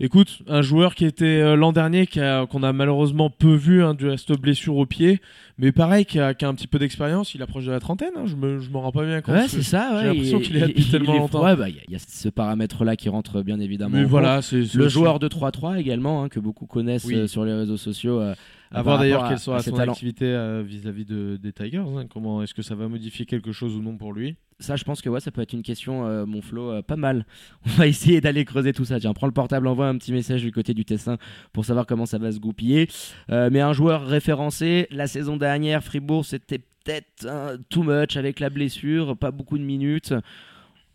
[0.01, 4.11] Écoute, un joueur qui était euh, l'an dernier, qu'on a malheureusement peu vu, hein, dû
[4.11, 5.21] à cette blessure au pied,
[5.57, 7.33] mais pareil, qui a, qui a un petit peu d'expérience.
[7.33, 9.35] Il approche de la trentaine, hein, je me, je m'en rends pas bien compte.
[9.35, 9.91] Ouais, c'est ça.
[9.91, 11.43] j'ai ouais, l'impression il- qu'il est là depuis il- tellement il est- longtemps.
[11.45, 13.95] Ouais, bah, il y, a- ce paramètre-là qui rentre bien évidemment.
[13.97, 17.15] Mais voilà, c'est c'est Le joueur de 3-3 également, hein, que beaucoup connaissent Oui.
[17.15, 18.19] euh, sur les réseaux sociaux.
[18.19, 18.35] euh,
[18.71, 21.77] À voir d'ailleurs quelle sera son activité euh, vis-à-vis de, des Tigers.
[21.77, 22.05] hein.
[22.11, 24.35] Comment est-ce que ça va modifier quelque chose ou non pour lui?
[24.59, 26.95] Ça, je pense que ouais, ça peut être une question, euh, mon Flo, euh, pas
[26.95, 27.25] mal.
[27.65, 28.99] On va essayer d'aller creuser tout ça.
[28.99, 31.17] Tiens, prends le portable, envoie un petit message du côté du Tessin
[31.51, 32.89] pour savoir comment ça va se goupiller.
[33.31, 38.39] Euh, mais un joueur référencé, la saison dernière, Fribourg, c'était peut-être un too much avec
[38.39, 40.13] la blessure, pas beaucoup de minutes.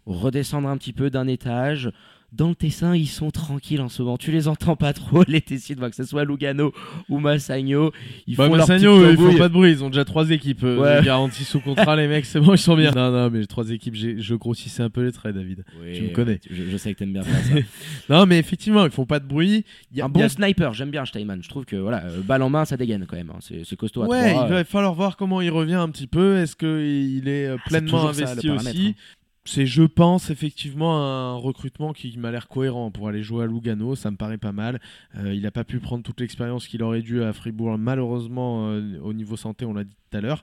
[0.07, 1.91] Redescendre un petit peu d'un étage.
[2.33, 4.17] Dans le Tessin, ils sont tranquilles en ce moment.
[4.17, 6.73] Tu les entends pas trop, les Tessinois, que ce soit Lugano
[7.09, 7.93] ou Massagno.
[8.27, 10.31] Ils Bah, font leur Massagno, petite ils font pas de bruit, ils ont déjà trois
[10.31, 11.01] équipes euh, Ouais.
[11.01, 12.93] de garantie sous contrat, les mecs, c'est bon, ils sont bien.
[12.93, 15.65] Non, non, mais trois équipes, je grossissais un peu les traits, David.
[15.83, 16.41] Oui, tu me connais.
[16.51, 17.55] Je, je sais que t'aimes bien faire ça.
[18.09, 19.65] Non, mais effectivement, ils font pas de bruit.
[19.93, 21.43] Il y a- un il y bon a- sniper, j'aime bien Steinman.
[21.43, 23.31] Je trouve que voilà, euh, balle en main, ça dégaine quand même.
[23.31, 23.39] hein.
[23.41, 26.37] C'est costaud à Ouais, il va falloir voir comment il revient un petit peu.
[26.39, 29.03] Est-ce qu'il est euh, Ah, pleinement ça, investi paramètre, aussi hein.
[29.45, 33.95] C'est, je pense, effectivement un recrutement qui m'a l'air cohérent pour aller jouer à Lugano.
[33.95, 34.81] Ça me paraît pas mal.
[35.17, 38.99] Euh, il n'a pas pu prendre toute l'expérience qu'il aurait dû à Fribourg, malheureusement, euh,
[39.03, 40.43] au niveau santé, on l'a dit tout à l'heure.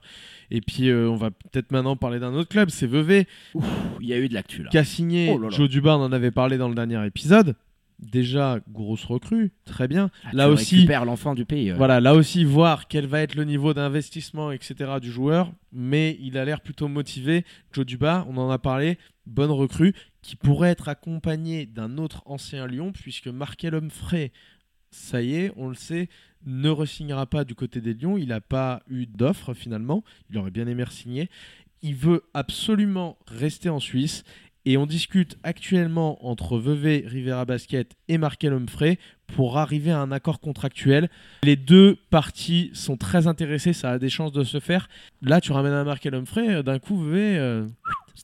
[0.50, 2.70] Et puis, euh, on va peut-être maintenant parler d'un autre club.
[2.70, 3.26] C'est Vevey
[4.00, 4.70] Il y a eu de l'actu là.
[4.70, 5.30] qui a signé.
[5.32, 5.56] Oh là là.
[5.56, 7.54] Joe Dubar en avait parlé dans le dernier épisode.
[7.98, 10.10] Déjà, grosse recrue, très bien.
[10.24, 11.70] Ah, Là tu aussi, l'enfant du pays.
[11.70, 11.74] euh.
[11.74, 14.92] voilà, là aussi, voir quel va être le niveau d'investissement, etc.
[15.00, 15.52] du joueur.
[15.72, 17.44] Mais il a l'air plutôt motivé.
[17.72, 22.66] Joe Duba, on en a parlé, bonne recrue, qui pourrait être accompagné d'un autre ancien
[22.68, 24.30] Lyon, puisque Markel Humphrey,
[24.90, 26.08] ça y est, on le sait,
[26.46, 28.16] ne resignera pas du côté des Lions.
[28.16, 30.04] Il n'a pas eu d'offre finalement.
[30.30, 31.28] Il aurait bien aimé signer.
[31.82, 34.22] Il veut absolument rester en Suisse.
[34.68, 40.12] Et on discute actuellement entre Vevey, Rivera Basket et Markel Humphrey pour arriver à un
[40.12, 41.08] accord contractuel.
[41.42, 44.90] Les deux parties sont très intéressées, ça a des chances de se faire.
[45.22, 47.66] Là, tu ramènes un Markel Humphrey, euh, d'un coup, Vevey, euh,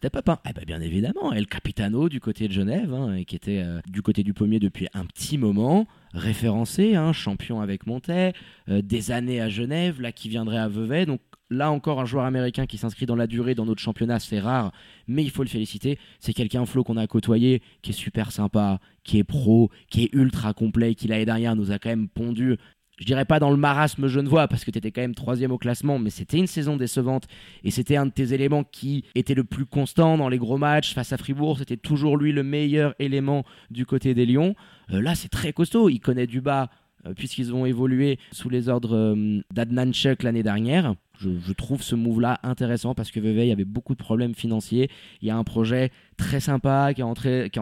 [0.05, 0.39] up, hein.
[0.49, 1.33] Eh ben, bien évidemment.
[1.33, 4.89] El Capitano du côté de Genève, hein, qui était euh, du côté du pommier depuis
[4.93, 10.59] un petit moment, référencé, hein, champion avec euh, des années à Genève, là qui viendrait
[10.59, 11.07] à Vevey.
[11.07, 14.41] Donc là encore, un joueur américain qui s'inscrit dans la durée dans notre championnat, c'est
[14.41, 14.73] rare,
[15.07, 15.99] mais il faut le féliciter.
[16.21, 20.13] C'est quelqu'un, Flo, qu'on a côtoyé, qui est super sympa, qui est pro, qui est
[20.13, 22.57] ultra complet, qui l'année dernière nous a quand même pondu.
[22.99, 25.59] Je dirais pas dans le marasme genevois parce que tu étais quand même troisième au
[25.59, 27.27] classement, mais c'était une saison décevante
[27.65, 30.95] et c'était un de tes éléments qui était le plus constant dans les gros matchs
[30.95, 31.59] face à Fribourg.
[31.59, 34.55] C'était toujours lui le meilleur élément du côté des Lions.
[34.93, 35.89] Euh, là, c'est très costaud.
[35.89, 36.71] Il connaît du bas
[37.13, 40.95] puisqu'ils ont évolué sous les ordres euh, d'Adnan Chuk l'année dernière.
[41.21, 44.91] Je, trouve ce move-là intéressant parce que Vevey avait beaucoup de problèmes financiers.
[45.23, 47.15] Il y a un projet très sympa qui est, en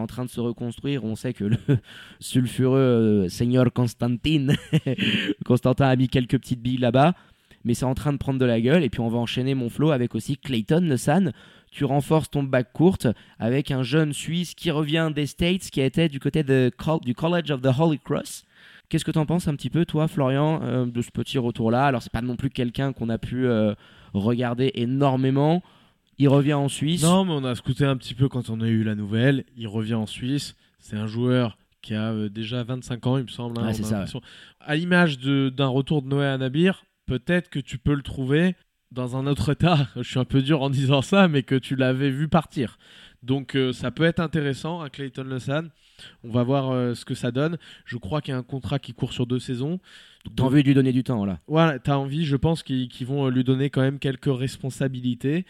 [0.07, 1.03] train de se reconstruire.
[1.03, 1.57] On sait que le
[2.19, 4.47] sulfureux euh, Seigneur Constantin
[5.85, 7.13] a mis quelques petites billes là-bas
[7.63, 8.83] mais c'est en train de prendre de la gueule.
[8.83, 11.31] Et puis on va enchaîner mon flow avec aussi Clayton Nessan.
[11.71, 13.07] Tu renforces ton bac courte
[13.39, 17.61] avec un jeune Suisse qui revient des States, qui était du côté du College of
[17.61, 18.45] the Holy Cross.
[18.93, 21.87] Qu'est-ce que t'en penses un petit peu, toi, Florian, euh, de ce petit retour-là?
[21.87, 23.73] Alors, c'est pas non plus quelqu'un qu'on a pu euh,
[24.13, 25.63] regarder énormément.
[26.19, 27.01] Il revient en Suisse.
[27.01, 29.45] Non, mais on a scouté un petit peu quand on a eu la nouvelle.
[29.57, 30.55] Il revient en Suisse.
[30.77, 33.57] C'est un joueur qui a euh, déjà 25 ans, il me semble.
[33.59, 34.05] hein, Ouais, c'est ça.
[34.59, 38.53] À l'image d'un retour de Noé Anabir, peut-être que tu peux le trouver
[38.91, 39.87] dans un autre état.
[39.95, 42.77] Je suis un peu dur en disant ça, mais que tu l'avais vu partir.
[43.23, 45.69] Donc euh, ça peut être intéressant à Clayton Lessan.
[46.23, 47.57] On va voir euh, ce que ça donne.
[47.85, 49.79] Je crois qu'il y a un contrat qui court sur deux saisons.
[50.35, 51.39] T'as envie de lui donner du temps, là.
[51.47, 55.45] Voilà, t'as envie, je pense qu'ils vont euh, lui donner quand même quelques responsabilités.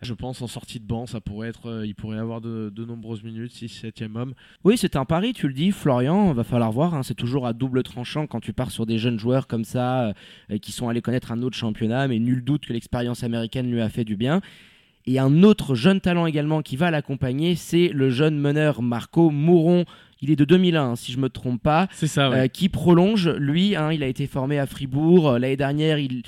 [0.00, 2.84] Je pense en sortie de banc, ça pourrait être, euh, il pourrait avoir de, de
[2.84, 4.34] nombreuses minutes, 6 7 homme.
[4.62, 6.94] Oui, c'est un pari, tu le dis, Florian, va falloir voir.
[6.94, 10.12] hein, c'est toujours à double tranchant quand tu pars sur des jeunes joueurs comme ça,
[10.52, 13.80] euh, qui sont allés connaître un autre championnat, mais nul doute que l'expérience américaine lui
[13.80, 14.40] a fait du bien.
[15.10, 19.86] Et un autre jeune talent également qui va l'accompagner, c'est le jeune meneur Marco Mouron.
[20.20, 21.88] Il est de 2001, si je me trompe pas.
[21.92, 22.40] C'est ça, ouais.
[22.40, 23.26] Euh, qui prolonge.
[23.26, 25.30] Lui, hein, il a été formé à Fribourg.
[25.30, 26.24] Euh, L'année dernière, il,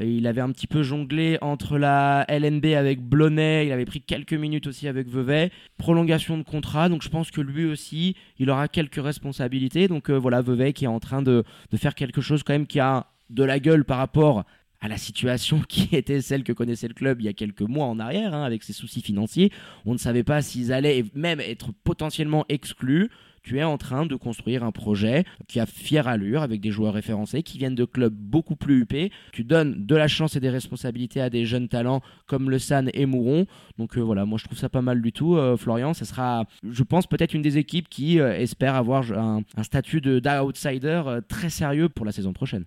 [0.00, 3.66] euh, il avait un petit peu jonglé entre la LNB avec Blonay.
[3.66, 5.52] Il avait pris quelques minutes aussi avec Vevey.
[5.78, 6.88] Prolongation de contrat.
[6.88, 9.86] Donc je pense que lui aussi, il aura quelques responsabilités.
[9.86, 12.66] Donc euh, voilà, Vevey qui est en train de, de faire quelque chose quand même
[12.66, 14.44] qui a de la gueule par rapport
[14.84, 17.86] à la situation qui était celle que connaissait le club il y a quelques mois
[17.86, 19.50] en arrière, hein, avec ses soucis financiers.
[19.86, 23.10] On ne savait pas s'ils allaient même être potentiellement exclus
[23.42, 26.94] tu es en train de construire un projet qui a fière allure avec des joueurs
[26.94, 29.12] référencés qui viennent de clubs beaucoup plus huppés.
[29.32, 32.90] Tu donnes de la chance et des responsabilités à des jeunes talents comme Le San
[32.94, 33.44] et Mouron.
[33.76, 35.36] Donc euh, voilà, moi je trouve ça pas mal du tout.
[35.36, 39.42] Euh, Florian, ce sera, je pense, peut-être une des équipes qui euh, espère avoir un,
[39.58, 42.64] un statut de- d'outsider très sérieux pour la saison prochaine.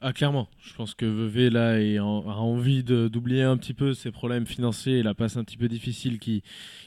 [0.00, 0.48] Ah, clairement.
[0.62, 2.02] Je pense que Vevey, là, a
[2.38, 6.18] envie d'oublier un petit peu ses problèmes financiers et la passe un petit peu difficile
[6.18, 6.42] qui-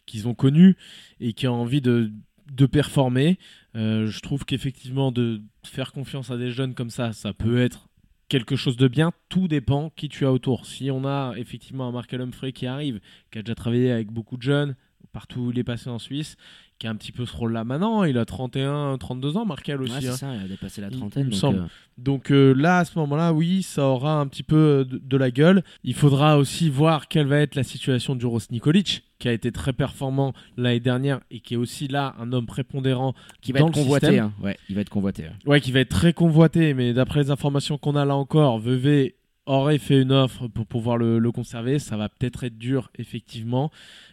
[0.06, 0.76] qu'ils ont connue
[1.20, 2.12] et qui a envie de,
[2.52, 3.40] de performer.
[3.76, 7.90] Euh, je trouve qu'effectivement, de faire confiance à des jeunes comme ça, ça peut être
[8.30, 9.12] quelque chose de bien.
[9.30, 10.66] Tout dépend qui tu as autour.
[10.68, 13.00] Si on a effectivement un Markel Humphrey qui arrive,
[13.32, 14.76] qui a déjà travaillé avec beaucoup de jeunes,
[15.12, 16.36] partout où il est passé en Suisse,
[16.80, 18.04] qui a un petit peu ce rôle-là maintenant.
[18.04, 19.94] Il a 31, 32 ans, Markel aussi.
[19.94, 20.16] Ouais, c'est hein.
[20.16, 21.24] ça, il a dépassé la Il- trentaine.
[21.24, 21.58] il me donc, semble.
[21.60, 21.66] euh,
[21.98, 25.18] Donc euh, là, à ce moment-là, oui, ça aura un petit peu euh, de, de
[25.18, 25.64] la gueule.
[25.84, 29.52] Il faudra aussi voir quelle va être la situation du Ross Nikolic, qui a été
[29.52, 33.70] très performant l'année dernière et qui est aussi là un homme prépondérant qui va dans
[33.70, 34.20] être le convoité.
[34.20, 34.32] hein.
[34.44, 35.24] Ouais, il va être convoité.
[35.24, 35.32] ouais.
[35.48, 39.16] Ouais, qui va être très convoité, mais d'après les informations qu'on a là encore, Vevey
[39.48, 41.80] aurait fait une offre pour pouvoir le, le conserver.
[41.80, 43.72] Ça va peut-être être dur, effectivement.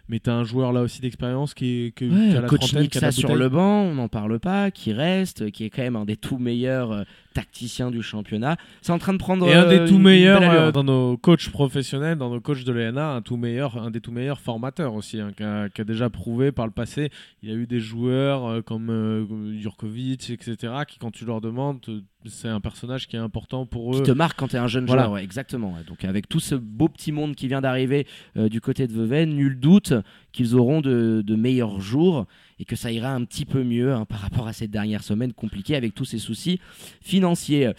[0.08, 2.48] Mais tu as un joueur là aussi d'expérience qui, est- que- Ouais, qui a la
[2.48, 5.64] coach trentaine, qui a la sur le banc, on n'en parle pas, qui reste, qui
[5.64, 8.56] est quand même un des tout meilleurs euh, tacticiens du championnat.
[8.82, 11.16] C'est en train de prendre Et un euh, des tout une meilleurs euh, dans nos
[11.16, 14.94] coachs professionnels, dans nos coachs de l'ENA, un tout meilleur, un des tout meilleurs formateurs
[14.94, 17.10] aussi, hein, qui, a, qui a déjà prouvé par le passé.
[17.42, 21.40] Il y a eu des joueurs euh, comme euh, Jurkovic, etc., qui quand tu leur
[21.40, 21.80] demandes,
[22.26, 24.02] c'est un personnage qui est important pour qui eux.
[24.04, 25.04] te marque quand tu es un jeune Voilà.
[25.04, 25.74] joueur, ouais, exactement.
[25.88, 29.26] Donc avec tout ce beau petit monde qui vient d'arriver euh, du côté de Vevey,
[29.26, 29.93] nul doute
[30.32, 32.26] qu'ils auront de, de meilleurs jours
[32.58, 35.32] et que ça ira un petit peu mieux hein, par rapport à cette dernière semaine
[35.32, 36.60] compliquée avec tous ces soucis
[37.00, 37.70] financiers.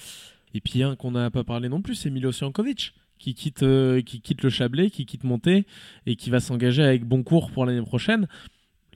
[0.54, 4.02] Et puis un qu'on n'a pas parlé non plus, c'est Milo Jankovic, qui quitte, euh,
[4.02, 5.66] qui quitte le Chablais, qui quitte Monté
[6.06, 8.28] et qui va s'engager avec Boncourt pour l'année prochaine.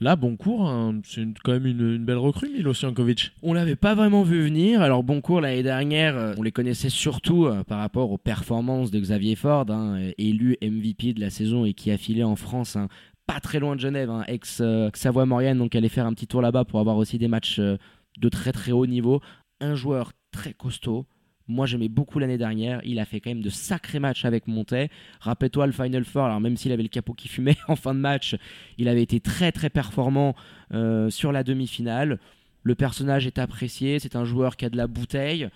[0.02, 3.34] Là, Boncourt, hein, c'est quand même une, une belle recrue, Milo Jankovic.
[3.44, 4.82] On l'avait pas vraiment vu venir.
[4.82, 9.00] Alors Boncourt l'année dernière, euh, on les connaissait surtout euh, par rapport aux performances de
[9.00, 12.88] Xavier Ford, hein, élu MVP de la saison et qui a filé en France, hein,
[13.32, 14.90] pas très loin de Genève, hein, ex euh,
[15.54, 17.78] donc allait faire un petit tour là-bas pour avoir aussi des matchs euh,
[18.18, 19.22] de très très haut niveau.
[19.62, 21.06] Un joueur très costaud.
[21.48, 22.82] Moi, j'aimais beaucoup l'année dernière.
[22.84, 24.90] Il a fait quand même de sacrés matchs avec Montet.
[25.20, 26.24] Rappelle-toi le Final Four.
[26.24, 28.36] Alors, même s'il avait le capot qui fumait en fin de match,
[28.80, 30.36] il avait été très très performant
[30.74, 32.18] euh, sur la demi-finale.
[32.64, 35.50] Le personnage est apprécié, c'est un joueur qui a de la bouteille,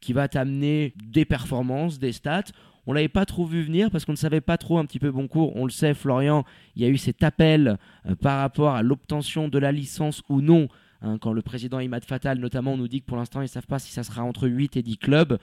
[0.00, 2.44] qui va t'amener des performances, des stats.
[2.86, 5.10] On l'avait pas trop vu venir parce qu'on ne savait pas trop un petit peu
[5.10, 5.54] bon cours.
[5.56, 9.48] On le sait, Florian, il y a eu cet appel euh, par rapport à l'obtention
[9.48, 10.68] de la licence ou non.
[11.02, 13.66] hein, quand le président Imad Fatal, notamment, nous dit que pour l'instant, ils ne savent
[13.66, 15.38] pas si ça sera entre 8 et 10 clubs.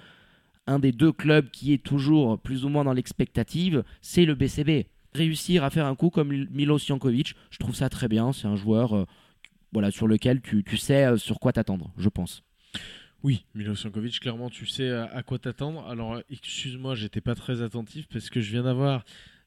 [0.68, 4.88] Un des deux clubs qui est toujours plus ou moins dans l'expectative, c'est le BCB.
[5.14, 8.34] Réussir à faire un coup comme Milos Jankovic, je trouve ça très bien.
[8.34, 9.06] C'est un joueur euh,
[9.72, 12.44] voilà, sur lequel tu, sais euh, sur quoi t'attendre, je pense.
[13.26, 15.84] Oui, Milo Jankovic, clairement, tu sais à, quoi t'attendre.
[15.90, 19.04] Alors, excuse-moi, j'étais pas très attentif parce que je viens d'avoir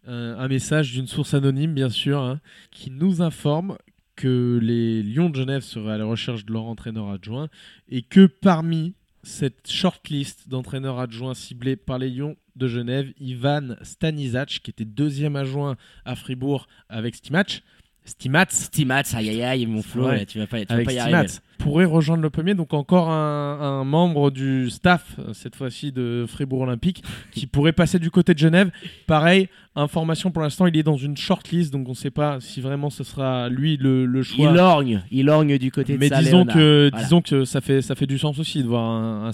[0.09, 2.41] euh, un message d'une source anonyme, bien sûr, hein,
[2.73, 3.79] qui nous informe
[4.17, 7.49] que les Lions de Genève seraient à la recherche de leur entraîneur adjoint
[7.89, 14.59] et que parmi cette shortlist d'entraîneurs adjoints ciblés par les Lions de Genève, Ivan Stanizac,
[14.65, 17.63] qui était deuxième adjoint à Fribourg avec Stimac,
[18.09, 20.25] Stimac, Stimats, aïe aïe aïe, mon Flo, Ouais.
[20.27, 21.33] tu vas pas, tu vas pas y Stimat arriver.
[21.59, 22.55] pourrait rejoindre le premier.
[22.55, 27.73] Donc encore un, un membre du staff, euh, cette fois-ci de Fribourg Olympique, qui pourrait
[27.73, 28.71] passer du côté de Genève.
[29.07, 32.61] Pareil, information pour l'instant, il est dans une shortlist, donc on ne sait pas si
[32.61, 34.49] vraiment ce sera lui le, le choix.
[34.51, 37.05] Il lorgne, il lorgne du côté de Mais disons que, Voilà.
[37.05, 39.33] disons que ça fait, ça fait du sens aussi de voir un, un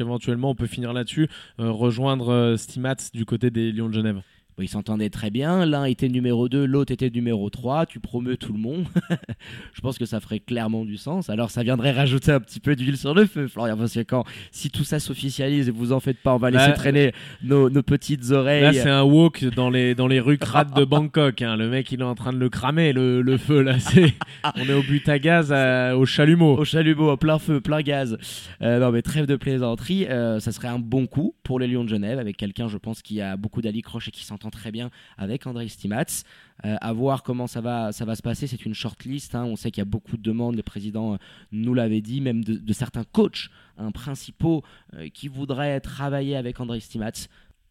[0.00, 0.50] éventuellement.
[0.50, 1.28] On peut finir là-dessus,
[1.60, 4.20] euh, rejoindre euh, Stimats du côté des Lions de Genève.
[4.56, 5.66] Bon, ils s'entendaient très bien.
[5.66, 7.84] L'un était numéro 2, l'autre était numéro 3.
[7.84, 8.86] Tu promeus tout le monde.
[9.74, 11.28] je pense que ça ferait clairement du sens.
[11.28, 13.76] Alors, ça viendrait rajouter un petit peu d'huile sur le feu, Florian.
[13.76, 16.68] Parce que quand, si tout ça s'officialise et vous en faites pas, on va laisser
[16.68, 18.62] Là- traîner nos, nos petites oreilles.
[18.62, 21.42] Là, c'est un walk dans les, dans les rues crades de Bangkok.
[21.42, 21.56] hein.
[21.56, 23.60] Le mec, il est en train de le cramer, le, le feu.
[23.60, 24.14] Là, c'est,
[24.56, 26.56] on est au but à gaz à- au chalumeau.
[26.56, 28.16] au chalumeau, en plein feu, plein gaz.
[28.62, 30.06] Euh, non, mais trêve de plaisanterie.
[30.08, 33.02] euh, ça serait un bon coup pour les Lions de Genève avec quelqu'un, je pense,
[33.02, 36.24] qui a beaucoup d'alicroche et qui s'entend très bien avec André Stimats.
[36.64, 38.46] Euh, à voir comment ça va, ça va se passer.
[38.46, 39.34] C'est une shortlist.
[39.34, 39.44] hein.
[39.44, 40.56] On sait qu'il y a beaucoup de demandes.
[40.56, 41.16] Le président euh,
[41.52, 44.62] nous l'avait dit, même de, certains coachs hein, principaux
[44.94, 47.28] euh, qui voudraient travailler avec André Stimats.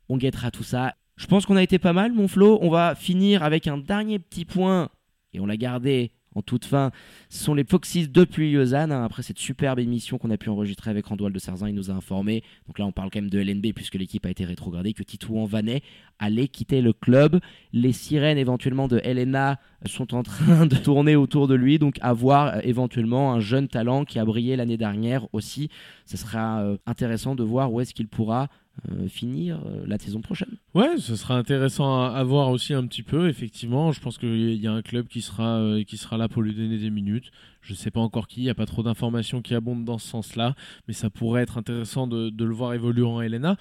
[0.10, 0.96] On guettera tout ça.
[1.18, 2.60] Je pense qu'on a été pas mal, mon Flo.
[2.62, 4.90] On va finir avec un dernier petit point.
[5.34, 6.92] Et on l'a gardé en toute fin.
[7.30, 8.92] Ce sont les Foxys depuis Lausanne.
[8.92, 11.94] après cette superbe émission qu'on a pu enregistrer avec Randoual de Sarzin, il nous a
[11.94, 12.44] informé.
[12.68, 15.46] Donc là, on parle quand même de LNB puisque l'équipe a été rétrogradée, que Titouan
[15.46, 15.82] Vanet
[16.20, 17.40] allait quitter le club.
[17.74, 21.80] Les sirènes éventuellement de LNA sont en train de tourner autour de lui.
[21.80, 25.70] Donc à voir euh, éventuellement un jeune talent qui a brillé l'année dernière aussi.
[26.06, 28.50] Ce sera euh, intéressant de voir où est-ce qu'il pourra
[28.92, 30.50] euh, finir euh, la saison prochaine.
[30.74, 33.30] Ouais, ce sera intéressant à, à voir aussi un petit peu.
[33.30, 36.42] Effectivement, je pense qu'il y a un club qui sera, euh, qui sera là pour
[36.42, 37.32] lui donner des minutes.
[37.62, 39.98] Je ne sais pas encore qui, il n'y a pas trop d'informations qui abondent dans
[39.98, 40.54] ce sens-là,
[40.88, 43.58] mais ça pourrait être intéressant de, de le voir évoluer en LNA.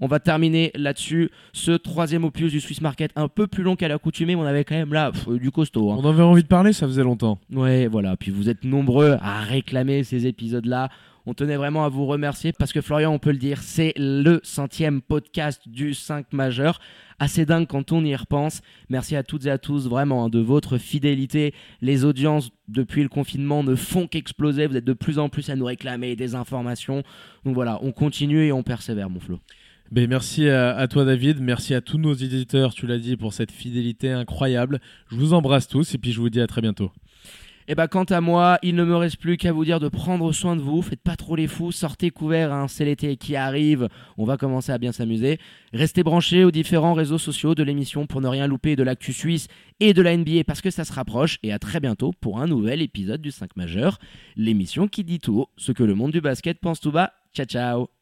[0.00, 3.88] On va terminer là-dessus ce troisième opus du Swiss Market, un peu plus long qu'à
[3.88, 5.90] l'accoutumée, mais on avait quand même là pff, du costaud.
[5.92, 5.96] hein.
[5.98, 7.38] On avait envie de parler, ça faisait longtemps.
[7.52, 8.16] Ouais, voilà.
[8.16, 10.88] Puis vous êtes nombreux à réclamer ces épisodes-là.
[11.26, 14.40] On tenait vraiment à vous remercier parce que Florian, on peut le dire, c'est le
[14.42, 16.80] centième podcast du 5 majeur.
[17.18, 18.60] Assez dingue quand on y repense.
[18.90, 21.54] Merci à toutes et à tous vraiment hein, de votre fidélité.
[21.80, 24.66] Les audiences depuis le confinement ne font qu'exploser.
[24.66, 27.02] Vous êtes de plus en plus à nous réclamer des informations.
[27.44, 29.40] Donc voilà, on continue et on persévère, mon Flo.
[29.90, 33.32] Ben, merci à, à toi David, merci à tous nos éditeurs, tu l'as dit, pour
[33.32, 34.80] cette fidélité incroyable.
[35.10, 36.90] Je vous embrasse tous et puis je vous dis à très bientôt.
[37.66, 40.30] Et bah quant à moi, il ne me reste plus qu'à vous dire de prendre
[40.32, 43.88] soin de vous, faites pas trop les fous, sortez couverts, hein, c'est l'été qui arrive,
[44.18, 45.38] on va commencer à bien s'amuser.
[45.72, 49.48] Restez branchés aux différents réseaux sociaux de l'émission pour ne rien louper de l'actu suisse
[49.80, 52.46] et de la NBA parce que ça se rapproche et à très bientôt pour un
[52.46, 53.98] nouvel épisode du 5 majeur,
[54.36, 57.12] l'émission qui dit tout haut ce que le monde du basket pense tout bas.
[57.32, 57.88] Ciao ciao